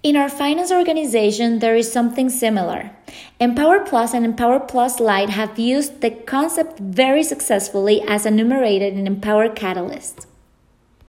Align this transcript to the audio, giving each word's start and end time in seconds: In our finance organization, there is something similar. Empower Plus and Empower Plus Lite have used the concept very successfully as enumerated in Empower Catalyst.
In 0.00 0.14
our 0.14 0.28
finance 0.28 0.70
organization, 0.70 1.58
there 1.58 1.74
is 1.74 1.90
something 1.90 2.30
similar. 2.30 2.92
Empower 3.40 3.80
Plus 3.80 4.14
and 4.14 4.24
Empower 4.24 4.60
Plus 4.60 5.00
Lite 5.00 5.30
have 5.30 5.58
used 5.58 6.02
the 6.02 6.10
concept 6.10 6.78
very 6.78 7.24
successfully 7.24 8.00
as 8.02 8.24
enumerated 8.24 8.94
in 8.94 9.08
Empower 9.08 9.48
Catalyst. 9.48 10.27